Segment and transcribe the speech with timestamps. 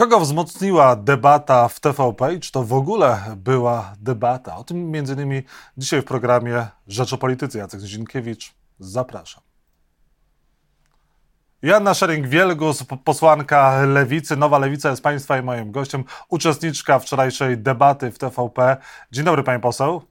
[0.00, 4.56] Kogo wzmocniła debata w TVP i czy to w ogóle była debata?
[4.56, 5.42] O tym innymi
[5.76, 7.58] dzisiaj w programie Rzecz o Polityce.
[7.58, 9.42] Jacek Zinkiewicz, zapraszam.
[11.62, 14.36] Joanna Szering-Wielgus, posłanka Lewicy.
[14.36, 18.76] Nowa Lewica jest Państwa i moim gościem, uczestniczka wczorajszej debaty w TVP.
[19.12, 20.02] Dzień dobry Pani poseł.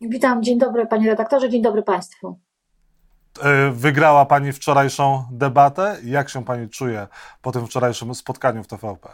[0.00, 2.38] Witam, dzień dobry Panie redaktorze, dzień dobry Państwu.
[3.42, 5.96] E, wygrała Pani wczorajszą debatę.
[6.04, 7.06] Jak się Pani czuje
[7.42, 9.08] po tym wczorajszym spotkaniu w TVP?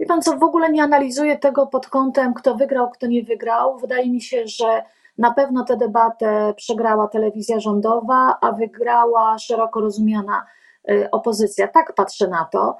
[0.00, 3.78] Wie Pan co, w ogóle nie analizuję tego pod kątem, kto wygrał, kto nie wygrał.
[3.78, 4.82] Wydaje mi się, że
[5.18, 10.46] na pewno tę debatę przegrała telewizja rządowa, a wygrała szeroko rozumiana
[10.90, 11.68] y, opozycja.
[11.68, 12.76] Tak patrzę na to.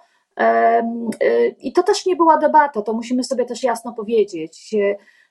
[1.22, 4.74] Y, I to też nie była debata, to musimy sobie też jasno powiedzieć.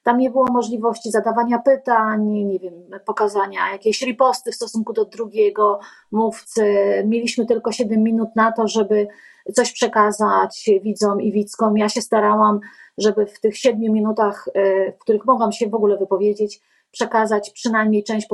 [0.04, 2.74] Tam nie było możliwości zadawania pytań, nie wiem,
[3.06, 5.80] pokazania jakiejś riposty w stosunku do drugiego
[6.12, 6.64] mówcy.
[7.06, 9.08] Mieliśmy tylko 7 minut na to, żeby
[9.54, 11.78] coś przekazać widzom i widzkom.
[11.78, 12.60] Ja się starałam,
[12.98, 18.04] żeby w tych 7 minutach, y, w których mogłam się w ogóle wypowiedzieć, przekazać przynajmniej
[18.04, 18.28] część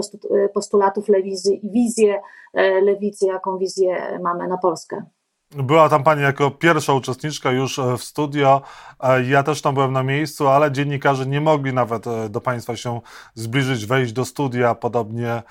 [0.54, 2.22] postulatów lewicy i wizję
[2.60, 5.06] y, lewicy, jaką wizję mamy na Polskę.
[5.52, 8.62] Była tam pani jako pierwsza uczestniczka już e, w studio.
[9.00, 12.76] E, ja też tam byłem na miejscu, ale dziennikarze nie mogli nawet e, do państwa
[12.76, 13.02] się
[13.34, 15.44] zbliżyć, wejść do studia, podobnie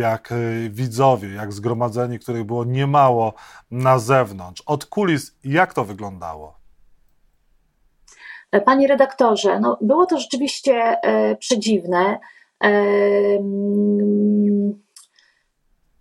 [0.00, 0.34] jak
[0.70, 3.34] widzowie, jak zgromadzeni, których było niemało
[3.70, 4.62] na zewnątrz.
[4.66, 6.58] Od kulis, jak to wyglądało?
[8.64, 10.96] Panie redaktorze, no było to rzeczywiście
[11.38, 12.18] przedziwne.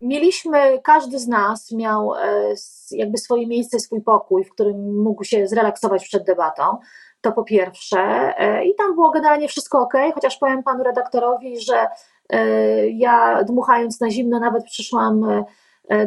[0.03, 2.53] Mieliśmy, każdy z nas miał e,
[2.91, 6.77] jakby swoje miejsce, swój pokój, w którym mógł się zrelaksować przed debatą.
[7.21, 7.99] To po pierwsze.
[8.37, 11.87] E, I tam było generalnie wszystko ok, chociaż powiem panu redaktorowi, że
[12.29, 15.43] e, ja dmuchając na zimno nawet przyszłam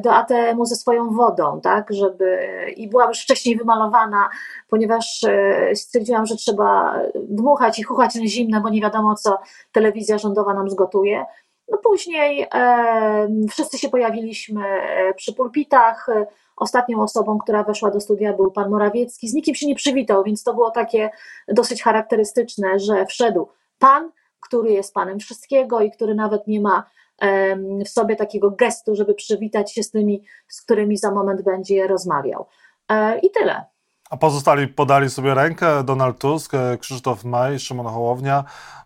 [0.02, 2.38] do ATM-u ze swoją wodą, tak, żeby
[2.76, 4.28] i byłam już wcześniej wymalowana,
[4.68, 5.24] ponieważ
[5.74, 9.38] stwierdziłam, że trzeba dmuchać i chuchać na zimno, bo nie wiadomo, co
[9.72, 11.26] telewizja rządowa nam zgotuje.
[11.68, 12.46] No później
[13.50, 16.06] wszyscy się pojawiliśmy e, przy pulpitach.
[16.56, 19.28] Ostatnią osobą, która weszła do studia był pan Morawiecki.
[19.28, 21.10] Z nikim się nie przywitał, więc to było takie
[21.48, 24.10] dosyć charakterystyczne, że wszedł pan,
[24.40, 26.84] który jest panem wszystkiego i który nawet nie ma
[27.84, 32.46] w sobie takiego gestu, żeby przywitać się z tymi, z którymi za moment będzie rozmawiał.
[32.88, 33.64] E, I tyle.
[34.10, 38.44] A pozostali podali sobie rękę Donald Tusk, e, Krzysztof Maj, Szymon Hołownia.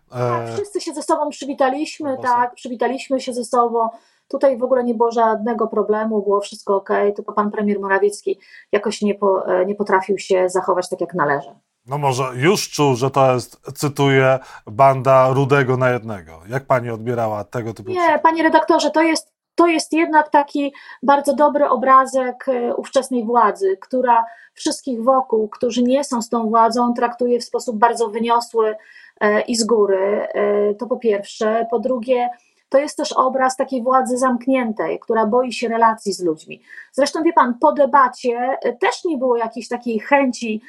[0.09, 3.89] Tak, wszyscy się ze sobą przywitaliśmy, tak, przywitaliśmy się ze sobą.
[4.27, 8.39] Tutaj w ogóle nie było żadnego problemu, było wszystko ok, tylko pan premier Morawiecki
[8.71, 11.55] jakoś nie, po, e, nie potrafił się zachować tak, jak należy.
[11.85, 16.41] No może już czuł, że to jest, cytuję, banda rudego na jednego.
[16.49, 17.89] Jak pani odbierała tego typu...
[17.89, 19.30] Nie, panie redaktorze, to jest,
[19.61, 20.73] to jest jednak taki
[21.03, 26.93] bardzo dobry obrazek e, ówczesnej władzy, która wszystkich wokół, którzy nie są z tą władzą,
[26.93, 28.75] traktuje w sposób bardzo wyniosły,
[29.21, 30.27] E, i z góry.
[30.33, 31.67] E, to po pierwsze.
[31.71, 32.29] Po drugie,
[32.69, 36.61] to jest też obraz takiej władzy zamkniętej, która boi się relacji z ludźmi.
[36.91, 40.61] Zresztą wie pan, po debacie też nie było jakiejś takiej chęci,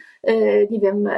[0.71, 1.09] nie wiem,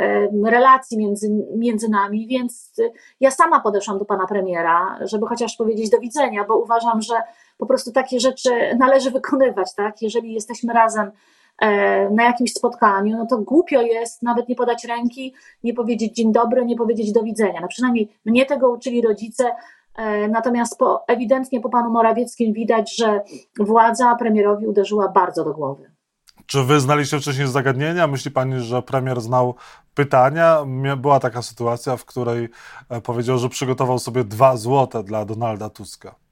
[0.44, 2.72] relacji między, między nami, więc
[3.20, 7.14] ja sama podeszłam do pana premiera, żeby chociaż powiedzieć do widzenia, bo uważam, że
[7.58, 10.02] po prostu takie rzeczy należy wykonywać, tak?
[10.02, 11.10] Jeżeli jesteśmy razem
[11.58, 15.34] E, na jakimś spotkaniu, no to głupio jest nawet nie podać ręki,
[15.64, 17.60] nie powiedzieć dzień dobry, nie powiedzieć do widzenia.
[17.60, 19.44] No przynajmniej mnie tego uczyli rodzice,
[19.96, 23.20] e, natomiast po, ewidentnie po panu Morawieckim widać, że
[23.58, 25.90] władza premierowi uderzyła bardzo do głowy.
[26.46, 28.06] Czy wy znaliście wcześniej zagadnienia?
[28.06, 29.54] Myśli pani, że premier znał
[29.94, 30.58] pytania?
[30.96, 32.48] Była taka sytuacja, w której
[32.88, 36.23] e, powiedział, że przygotował sobie dwa złote dla Donalda Tuska.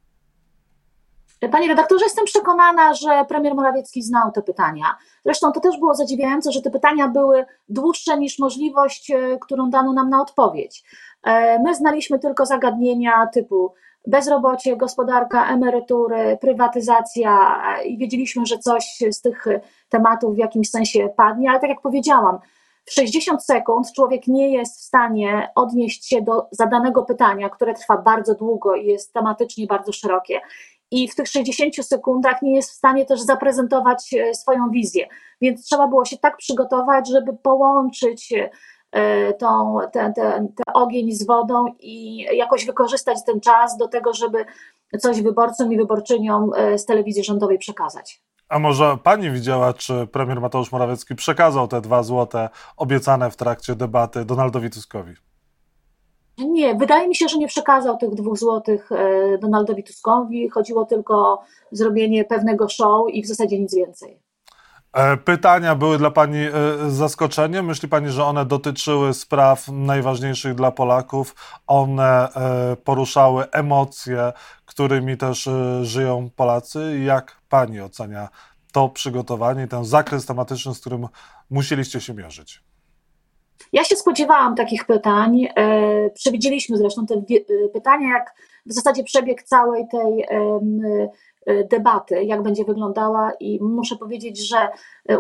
[1.51, 4.97] Panie redaktorze, jestem przekonana, że premier Morawiecki znał te pytania.
[5.25, 9.93] Zresztą to też było zadziwiające, że te pytania były dłuższe niż możliwość, e, którą dano
[9.93, 10.85] nam na odpowiedź.
[11.25, 13.75] E, my znaliśmy tylko zagadnienia typu
[14.07, 19.45] bezrobocie, gospodarka, emerytury, prywatyzacja e, i wiedzieliśmy, że coś z tych
[19.89, 22.39] tematów w jakimś sensie padnie, ale tak jak powiedziałam,
[22.85, 27.99] w 60 sekund człowiek nie jest w stanie odnieść się do zadanego pytania, które trwa
[27.99, 30.41] bardzo długo i jest tematycznie bardzo szerokie
[30.93, 35.09] i w tych 60 sekundach nie jest w stanie też zaprezentować e, swoją wizję.
[35.41, 38.35] Więc trzeba było się tak przygotować, żeby połączyć
[38.93, 44.15] e, tą, ten, ten, ten ogień z wodą i jakoś wykorzystać ten czas do tego,
[44.15, 44.45] żeby
[44.99, 48.23] coś wyborcom i wyborczyniom e, z telewizji rządowej przekazać.
[48.49, 53.75] A może pani widziała, czy premier Mateusz Morawiecki przekazał te dwa złote obiecane w trakcie
[53.75, 55.15] debaty Donaldowi Tuskowi?
[56.39, 60.49] Nie, wydaje mi się, że nie przekazał tych dwóch złotych e, Donaldowi Tuskowi.
[60.49, 61.43] Chodziło tylko o
[61.73, 64.19] zrobienie pewnego show i w zasadzie nic więcej.
[64.93, 66.51] E, pytania były dla Pani e,
[66.91, 67.67] zaskoczeniem?
[67.67, 71.35] Myśli Pani, że one dotyczyły spraw najważniejszych dla Polaków?
[71.67, 72.29] One
[72.85, 74.33] poruszały emocje,
[74.65, 75.49] którymi też
[75.83, 77.01] żyją Polacy?
[77.05, 78.29] Jak Pani ocenia
[78.73, 81.09] to przygotowanie, ten zakres tematyczny, z którym
[81.51, 82.63] musieliście się mierzyć?
[83.73, 85.49] Ja się spodziewałam takich pytań.
[86.15, 87.23] Przewidzieliśmy zresztą te
[87.73, 88.35] pytania, jak
[88.67, 90.27] w zasadzie przebieg całej tej
[91.49, 94.69] Y, debaty, jak będzie wyglądała, i muszę powiedzieć, że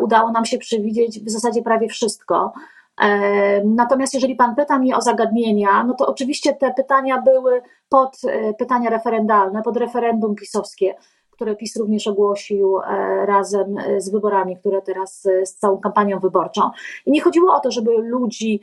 [0.00, 2.52] udało nam się przewidzieć w zasadzie prawie wszystko.
[3.00, 8.20] E, natomiast jeżeli Pan pyta mnie o zagadnienia, no to oczywiście te pytania były pod
[8.58, 10.94] pytania referendalne, pod referendum pisowskie
[11.32, 16.18] które PiS również ogłosił e, razem e, z wyborami, które teraz e, z całą kampanią
[16.18, 16.70] wyborczą.
[17.06, 18.60] I nie chodziło o to, żeby ludzi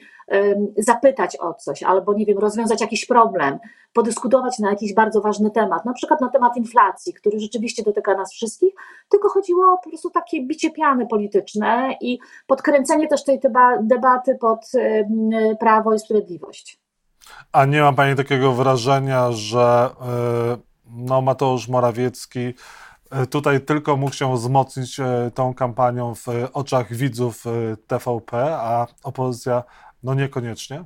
[0.77, 3.59] zapytać o coś, albo nie wiem, rozwiązać jakiś problem,
[3.93, 8.31] podyskutować na jakiś bardzo ważny temat, na przykład na temat inflacji, który rzeczywiście dotyka nas
[8.31, 8.73] wszystkich,
[9.09, 13.39] tylko chodziło o po prostu takie bicie piany polityczne i podkręcenie też tej
[13.81, 14.71] debaty pod
[15.59, 16.79] prawo i sprawiedliwość.
[17.51, 19.89] A nie ma Pani takiego wrażenia, że
[20.91, 22.53] no, Mateusz Morawiecki
[23.11, 28.87] e, tutaj tylko mógł się wzmocnić e, tą kampanią w oczach widzów e, TVP, a
[29.03, 29.63] opozycja
[30.03, 30.83] no niekoniecznie?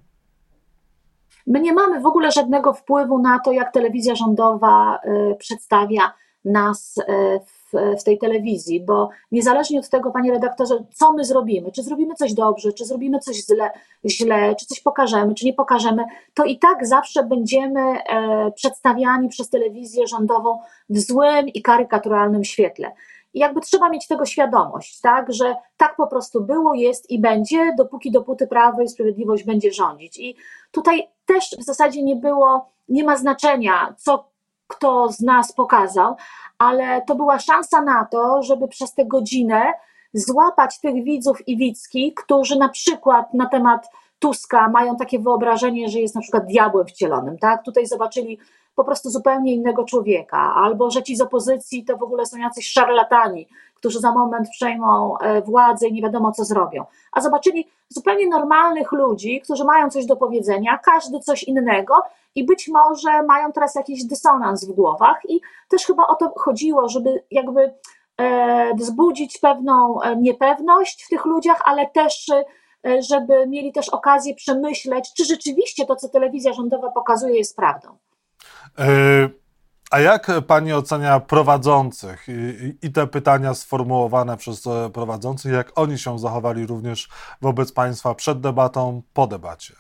[1.48, 5.00] My nie mamy w ogóle żadnego wpływu na to, jak telewizja rządowa
[5.38, 6.14] przedstawia
[6.45, 6.95] nas
[7.45, 7.63] w
[8.00, 12.34] w, tej telewizji, bo niezależnie od tego, panie redaktorze, co my zrobimy, czy zrobimy coś
[12.34, 13.72] dobrze, czy zrobimy coś źle,
[14.06, 16.04] źle czy coś pokażemy, czy nie pokażemy,
[16.34, 20.60] to i tak zawsze będziemy e, przedstawiani przez telewizję rządową
[20.90, 22.92] w złym i karykaturalnym świetle.
[23.34, 27.74] I jakby trzeba mieć tego świadomość, tak, że tak po prostu było, jest i będzie,
[27.78, 30.19] dopóki dopóty Prawo i Sprawiedliwość będzie rządzić.
[30.19, 30.36] I
[30.72, 34.33] tutaj też w zasadzie nie było, nie ma znaczenia, co
[34.68, 36.15] kto z nas pokazał,
[36.57, 39.74] ale to była szansa na to, żeby przez tę godzinę
[40.13, 43.89] złapać tych widzów i widzki, którzy na przykład na temat
[44.19, 47.63] Tuska mają takie wyobrażenie, że jest na przykład diabłem wcielonym, tak?
[47.63, 48.39] Tutaj zobaczyli
[48.75, 52.71] po prostu zupełnie innego człowieka, albo że ci z opozycji to w ogóle są jacyś
[52.71, 56.86] szarlatani, którzy za moment przejmą e, władzę i nie wiadomo co zrobią.
[57.12, 62.04] A zobaczyli zupełnie normalnych ludzi, którzy mają coś do powiedzenia, każdy coś innego
[62.36, 66.90] i być może mają teraz jakiś dysonans w głowach i też chyba o to chodziło,
[66.90, 67.74] żeby jakby
[68.18, 72.31] e, wzbudzić pewną e, niepewność w tych ludziach, ale też
[73.10, 77.98] żeby mieli też okazję przemyśleć, czy rzeczywiście to, co telewizja rządowa pokazuje, jest prawdą.
[79.94, 85.98] A jak pani ocenia prowadzących i, i, te pytania sformułowane przez e, prowadzących, jak oni
[85.98, 87.10] się zachowali również
[87.42, 89.74] wobec państwa przed debatą, po debacie?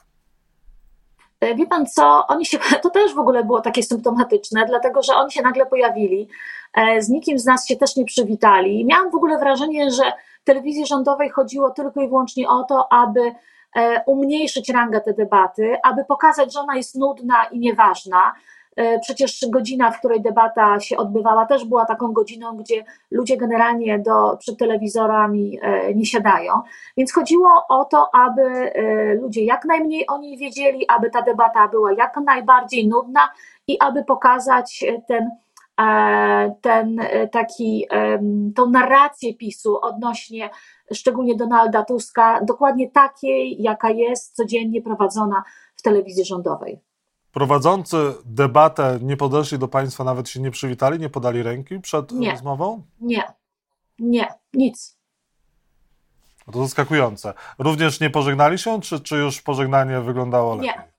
[1.39, 5.13] E, wie pan co, oni się, to też w ogóle było takie symptomatyczne, dlatego że
[5.13, 6.29] oni się nagle pojawili,
[6.73, 8.85] e, z nikim z nas się też nie przywitali.
[8.85, 10.03] Miałam w ogóle wrażenie, że
[10.43, 13.31] telewizji rządowej chodziło tylko i wyłącznie o to, aby
[14.05, 18.33] umniejszyć rangę tej debaty, aby pokazać, że ona jest nudna i nieważna,
[19.01, 24.37] przecież godzina, w której debata się odbywała, też była taką godziną, gdzie ludzie generalnie do,
[24.37, 26.53] przed telewizorami e, nie siadają.
[26.97, 31.67] Więc chodziło o to, aby e, ludzie jak najmniej o niej wiedzieli, aby ta debata
[31.67, 33.29] była jak najbardziej nudna
[33.67, 35.29] i aby pokazać ten
[36.61, 36.99] ten
[37.31, 37.87] taki,
[38.55, 40.49] tą narrację PiSu odnośnie
[40.93, 45.43] szczególnie Donalda Tuska, dokładnie takiej, jaka jest codziennie prowadzona
[45.75, 46.79] w telewizji rządowej.
[47.33, 52.31] Prowadzący debatę nie podeszli do Państwa, nawet się nie przywitali, nie podali ręki przed nie,
[52.31, 52.83] rozmową?
[53.01, 53.23] Nie,
[53.99, 54.97] nie, nic.
[56.51, 57.33] To zaskakujące.
[57.59, 60.69] Również nie pożegnali się, czy, czy już pożegnanie wyglądało lepiej?
[60.69, 60.93] Nie.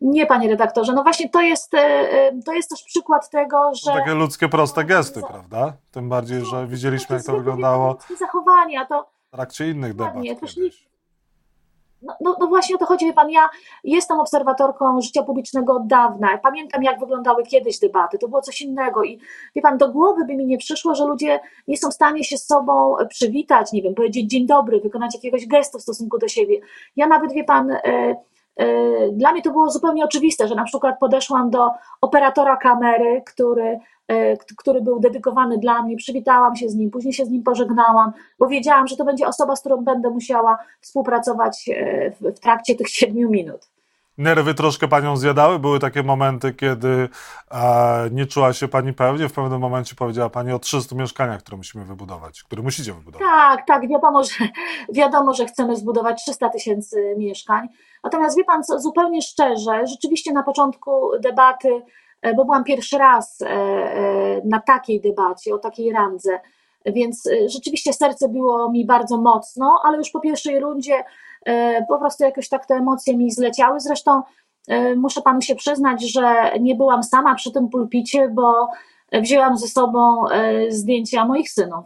[0.00, 0.92] Nie, panie redaktorze.
[0.92, 3.92] No właśnie to jest, e, e, to jest też przykład tego, że.
[3.92, 5.72] takie ludzkie, proste gesty, prawda?
[5.90, 7.92] Tym bardziej, że widzieliśmy, jak to wyglądało.
[7.92, 8.86] Ludzkie zachowania.
[8.86, 9.10] To...
[9.28, 10.16] W trakcie innych debat.
[10.16, 10.70] Nie, to nie,
[12.02, 13.48] no, no, no, właśnie o to chodzi, wie pan, ja
[13.84, 16.38] jestem obserwatorką życia publicznego od dawna.
[16.38, 19.20] Pamiętam, jak wyglądały kiedyś debaty, to było coś innego i
[19.56, 22.38] wie pan, do głowy by mi nie przyszło, że ludzie nie są w stanie się
[22.38, 26.60] z sobą przywitać, nie wiem, powiedzieć dzień dobry, wykonać jakiegoś gestu w stosunku do siebie.
[26.96, 27.80] Ja nawet, wie pan, e,
[28.56, 33.78] e, dla mnie to było zupełnie oczywiste, że na przykład podeszłam do operatora kamery, który
[34.56, 38.48] który był dedykowany dla mnie, przywitałam się z nim, później się z nim pożegnałam, bo
[38.48, 43.30] wiedziałam, że to będzie osoba, z którą będę musiała współpracować e, w, trakcie tych siedmiu
[43.30, 43.70] minut.
[44.18, 45.58] Nerwy troszkę panią zjadały?
[45.58, 47.08] Były takie momenty, kiedy
[47.50, 49.28] e, nie czuła się pani pewnie.
[49.28, 53.28] W pewnym momencie powiedziała pani o 300 mieszkaniach, które musimy wybudować, które musicie wybudować.
[53.28, 54.48] Tak, tak, wiadomo, że,
[54.92, 57.68] wiadomo, że chcemy zbudować 300 tysięcy mieszkań.
[58.04, 63.42] Natomiast wie pan co, zupełnie szczerze, rzeczywiście na początku debaty E, bo byłam pierwszy raz
[63.42, 66.40] e, e, na takiej debacie, o takiej randze.
[66.86, 71.04] Więc rzeczywiście serce było mi bardzo mocno, ale już po pierwszej rundzie
[71.88, 73.80] po prostu jakoś tak te emocje mi zleciały.
[73.80, 74.22] Zresztą
[74.96, 78.68] muszę panu się przyznać, że nie byłam sama przy tym pulpicie, bo
[79.12, 80.24] wzięłam ze sobą
[80.68, 81.84] zdjęcia moich synów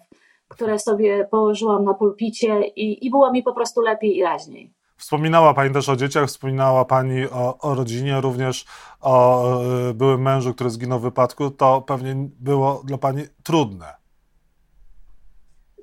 [0.49, 4.74] które sobie położyłam na pulpicie i, i było mi po prostu lepiej i raźniej.
[4.97, 8.65] Wspominała Pani też o dzieciach, wspominała Pani o, o rodzinie, również
[9.01, 9.45] o
[9.91, 11.51] y, byłym mężu, który zginął w wypadku.
[11.51, 13.87] To pewnie było dla Pani trudne.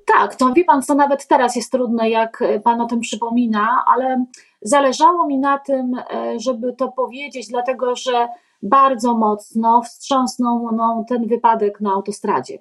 [0.06, 4.24] Tak, to wie Pan, co nawet teraz jest trudne, jak Pan o tym przypomina, ale
[4.62, 8.28] zależało mi na tym, e, żeby to powiedzieć, dlatego że
[8.62, 12.58] bardzo mocno wstrząsnął mną ten wypadek na autostradzie.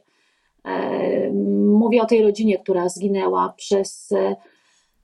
[1.79, 4.36] Mówię o tej rodzinie, która zginęła przez e,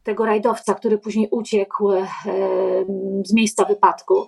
[0.07, 2.07] tego rajdowca, który później uciekł e,
[3.25, 4.27] z miejsca wypadku.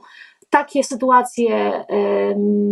[0.49, 1.85] Takie sytuacje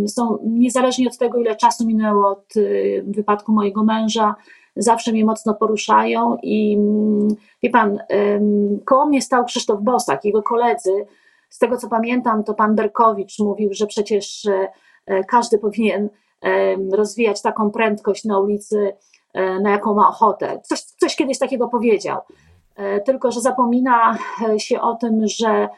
[0.08, 2.60] są niezależnie od tego, ile czasu minęło od e,
[3.02, 4.34] wypadku mojego męża,
[4.76, 7.28] zawsze mnie mocno poruszają i mm,
[7.62, 7.98] wie pan,
[8.84, 11.06] koło mnie stał Krzysztof Bosak, jego koledzy.
[11.50, 14.48] Z tego co pamiętam, to pan Berkowicz mówił, że przecież
[15.28, 16.08] każdy powinien
[16.92, 18.92] rozwijać taką prędkość na ulicy,
[19.34, 20.60] e, na jaką ma ochotę.
[20.64, 22.20] Coś, coś kiedyś takiego powiedział.
[22.78, 24.18] E, tylko, że zapomina
[24.48, 25.68] e, się o tym, że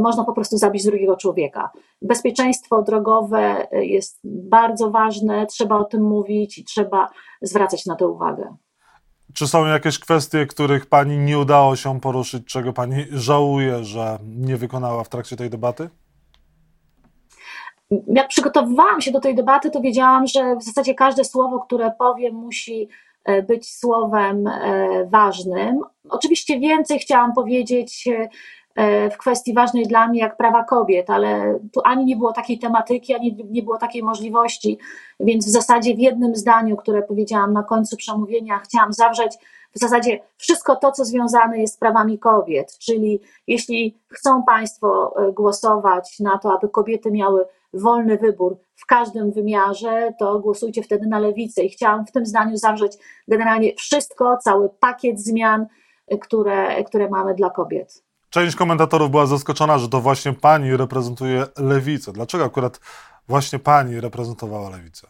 [0.00, 1.70] można po prostu zabić drugiego człowieka.
[2.02, 7.08] Bezpieczeństwo drogowe jest bardzo ważne, trzeba o tym mówić i trzeba
[7.42, 8.56] zwracać na to uwagę.
[9.34, 14.56] Czy są jakieś kwestie, których pani nie udało się poruszyć, czego pani żałuje, że nie
[14.56, 15.90] wykonała w trakcie tej debaty?
[18.06, 22.34] jak przygotowywałam się do tej debaty, to wiedziałam, że w zasadzie każde słowo, które powiem,
[22.34, 22.88] musi e,
[23.48, 25.80] być słowem e, ważnym.
[26.08, 28.08] Oczywiście więcej chciałam powiedzieć
[28.74, 32.58] e, w kwestii ważnej dla mnie jak prawa kobiet, ale tu ani nie było takiej
[32.58, 34.78] tematyki, ani nie było takiej możliwości,
[35.20, 39.36] więc w zasadzie w jednym zdaniu, które powiedziałam na końcu przemówienia, chciałam zawrzeć
[39.74, 46.20] w zasadzie wszystko to, co związane jest z prawami kobiet, czyli jeśli chcą Państwo głosować
[46.20, 51.62] na to, aby kobiety miały wolny wybór w każdym wymiarze, to głosujcie wtedy na lewicę.
[51.62, 52.92] I chciałam w tym zdaniu zawrzeć
[53.28, 55.66] generalnie wszystko, cały pakiet zmian,
[56.20, 58.04] które, które mamy dla kobiet.
[58.30, 62.12] Część komentatorów była zaskoczona, że to właśnie pani reprezentuje lewicę.
[62.12, 62.80] Dlaczego akurat
[63.28, 65.08] właśnie pani reprezentowała lewicę?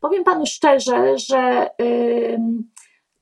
[0.00, 1.70] Powiem panu szczerze, że.
[1.78, 2.38] Yy,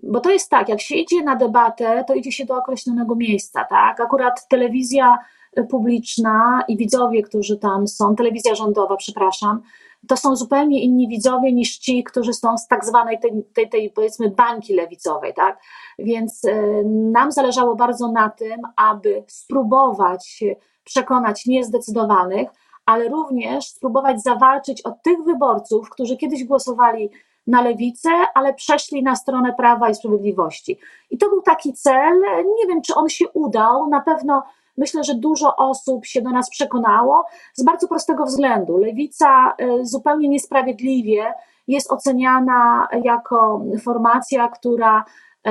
[0.02, 3.64] bo to jest tak, jak się idzie na debatę, to idzie się do określonego miejsca,
[3.64, 4.00] tak?
[4.00, 5.18] Akurat telewizja
[5.64, 9.62] publiczna i widzowie, którzy tam są, telewizja rządowa, przepraszam,
[10.08, 13.90] to są zupełnie inni widzowie niż ci, którzy są z tak zwanej tej, tej, tej
[13.90, 15.60] powiedzmy bańki lewicowej, tak?
[15.98, 20.44] Więc y, nam zależało bardzo na tym, aby spróbować
[20.84, 22.48] przekonać niezdecydowanych,
[22.86, 27.10] ale również spróbować zawalczyć od tych wyborców, którzy kiedyś głosowali
[27.46, 30.78] na lewicę, ale przeszli na stronę Prawa i Sprawiedliwości.
[31.10, 32.20] I to był taki cel.
[32.58, 33.88] Nie wiem, czy on się udał.
[33.88, 34.42] Na pewno
[34.76, 38.76] myślę, że dużo osób się do nas przekonało z bardzo prostego względu.
[38.76, 41.34] Lewica y, zupełnie niesprawiedliwie
[41.68, 45.04] jest oceniana jako formacja, która,
[45.46, 45.50] y,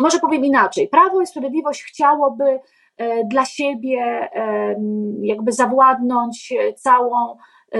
[0.00, 2.60] może powiem inaczej, Prawo i Sprawiedliwość chciałoby y,
[3.26, 4.28] dla siebie
[5.20, 7.36] jakby zawładnąć całą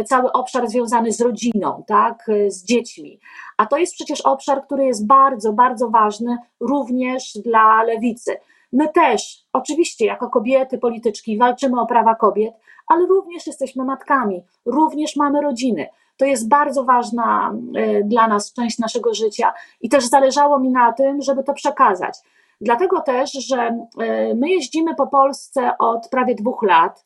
[0.06, 3.20] cały obszar związany z rodziną, tak, z dziećmi.
[3.56, 8.36] A to jest przecież obszar, który jest bardzo, bardzo ważny również dla lewicy.
[8.74, 12.54] My też, oczywiście, jako kobiety, polityczki, walczymy o prawa kobiet,
[12.86, 15.88] ale również jesteśmy matkami, również mamy rodziny.
[16.16, 20.92] To jest bardzo ważna e, dla nas część naszego życia i też zależało mi na
[20.92, 22.18] tym, żeby to przekazać.
[22.60, 27.04] Dlatego też, że e, my jeździmy po Polsce od prawie dwóch lat.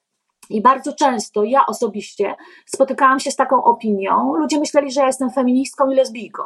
[0.51, 2.35] I bardzo często ja osobiście
[2.67, 4.35] spotykałam się z taką opinią.
[4.35, 6.43] Ludzie myśleli, że ja jestem feministką i lesbijką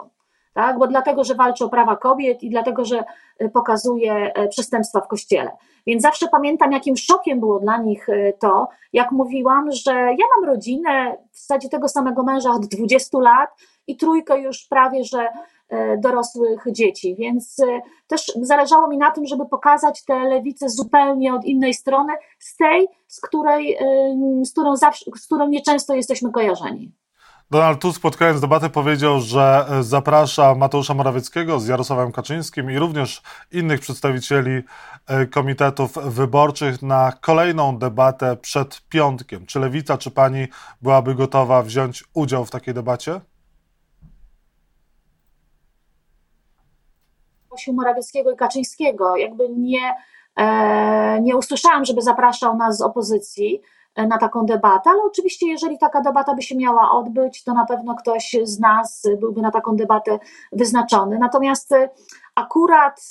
[0.54, 0.78] tak?
[0.78, 3.04] bo dlatego, że walczy o prawa kobiet i dlatego, że
[3.38, 5.50] e, pokazuje e, przestępstwa w kościele.
[5.87, 10.50] Więc zawsze pamiętam, jakim szokiem było dla nich e, to, jak mówiłam, że ja mam
[10.50, 13.50] rodzinę, w zasadzie tego samego męża od 20 lat
[13.87, 15.28] i trójkę już prawie, że
[15.99, 17.56] dorosłych dzieci, więc
[18.06, 22.88] też zależało mi na tym, żeby pokazać tę lewicę zupełnie od innej strony, z tej,
[23.06, 23.78] z której,
[24.44, 26.92] z którą, zawsze, z którą nieczęsto jesteśmy kojarzeni.
[27.52, 33.23] Donald Tusk spotkając debatę powiedział, że e, zaprasza Mateusza Morawieckiego z Jarosławem Kaczyńskim i również
[33.50, 34.62] innych przedstawicieli
[35.06, 39.47] e, komitetów wyborczych na kolejną debatę przed piątkiem.
[39.47, 40.47] Czy Lewica, czy pani
[40.82, 43.21] byłaby gotowa wziąć udział w takiej debacie?
[47.73, 49.16] Morawieckiego i Kaczyńskiego.
[49.16, 49.94] Jakby nie,
[50.37, 53.61] e, nie usłyszałam, żeby zapraszał nas z opozycji.
[53.96, 57.94] Na taką debatę, ale oczywiście, jeżeli taka debata by się miała odbyć, to na pewno
[57.94, 60.18] ktoś z nas byłby na taką debatę
[60.52, 61.18] wyznaczony.
[61.18, 61.75] Natomiast
[62.34, 63.08] akurat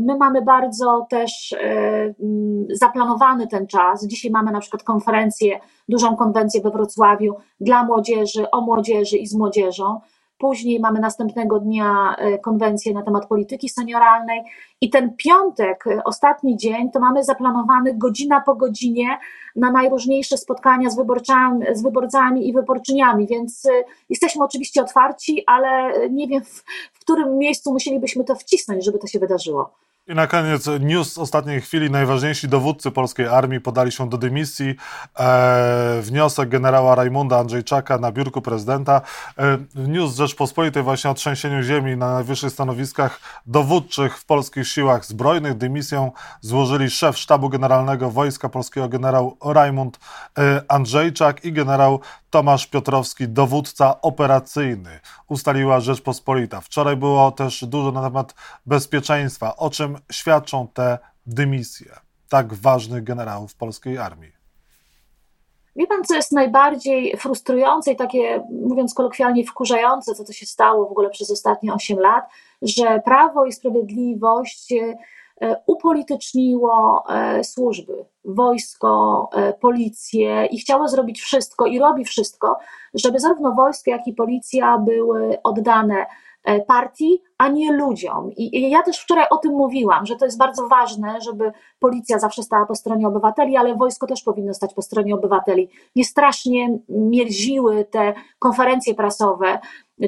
[0.00, 1.56] my mamy bardzo też
[2.70, 4.06] zaplanowany ten czas.
[4.06, 9.34] Dzisiaj mamy na przykład konferencję, dużą konwencję we Wrocławiu dla młodzieży, o młodzieży i z
[9.34, 10.00] młodzieżą.
[10.38, 14.42] Później mamy następnego dnia e, konwencję na temat polityki senioralnej
[14.80, 19.18] i ten piątek, e, ostatni dzień, to mamy zaplanowany godzina po godzinie
[19.56, 20.96] na najróżniejsze spotkania z,
[21.72, 23.70] z wyborcami i wyborczyniami, więc e,
[24.10, 29.06] jesteśmy oczywiście otwarci, ale nie wiem w, w którym miejscu musielibyśmy to wcisnąć, żeby to
[29.06, 29.70] się wydarzyło.
[30.08, 31.90] I na koniec news z ostatniej chwili.
[31.90, 34.74] Najważniejsi dowódcy polskiej armii podali się do dymisji.
[35.18, 39.00] E, wniosek generała Rajmunda Andrzejczaka na biurku prezydenta.
[39.38, 45.54] E, news Rzeczpospolitej właśnie o trzęsieniu ziemi na najwyższych stanowiskach dowódczych w polskich siłach zbrojnych.
[45.54, 46.10] Dymisję
[46.40, 49.98] złożyli szef sztabu generalnego Wojska Polskiego generał Rajmund
[50.38, 52.00] e, Andrzejczak i generał
[52.30, 56.60] Tomasz Piotrowski, dowódca operacyjny, ustaliła Rzeczpospolita.
[56.60, 58.34] Wczoraj było też dużo na temat
[58.66, 59.56] bezpieczeństwa.
[59.56, 61.92] O czym świadczą te dymisje
[62.28, 64.32] tak ważnych generałów polskiej armii?
[65.76, 70.86] Wie pan, co jest najbardziej frustrujące i takie, mówiąc kolokwialnie, wkurzające, co to się stało
[70.88, 72.24] w ogóle przez ostatnie 8 lat,
[72.62, 74.74] że Prawo i Sprawiedliwość
[75.40, 82.58] E, upolityczniło e, służby, wojsko, e, policję i chciało zrobić wszystko i robi wszystko,
[82.94, 86.06] żeby zarówno wojsko, jak i policja były oddane
[86.66, 88.30] partii, a nie ludziom.
[88.36, 92.42] I ja też wczoraj o tym mówiłam, że to jest bardzo ważne, żeby policja zawsze
[92.42, 95.68] stała po stronie obywateli, ale wojsko też powinno stać po stronie obywateli.
[95.96, 99.58] Nie strasznie mierziły te konferencje prasowe,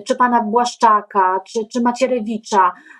[0.06, 2.99] czy pana Błaszczaka, czy, czy Macierewicza, e, e,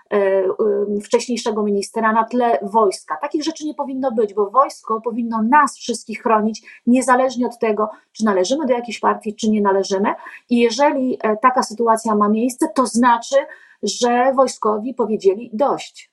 [1.05, 3.17] wcześniejszego ministra, na tle wojska.
[3.17, 8.25] Takich rzeczy nie powinno być, bo wojsko powinno nas wszystkich chronić, niezależnie od tego, czy
[8.25, 10.15] należymy do jakiejś partii, czy nie należymy.
[10.51, 13.37] I jeżeli e, taka sytuacja ma miejsce, to znaczy,
[13.83, 16.11] że wojskowi powiedzieli dość.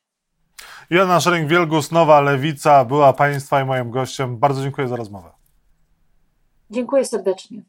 [0.89, 4.38] Joanna Szering-Wielgus, Nowa Lewica, była Państwa i moim gościem.
[4.38, 5.29] Bardzo dziękuję za rozmowę.
[6.70, 7.64] Dziękuję serdecznie.